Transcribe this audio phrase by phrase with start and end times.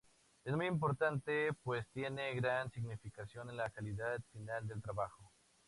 [0.43, 5.31] Es muy importante pues tiene gran significación en la calidad final del trabajo.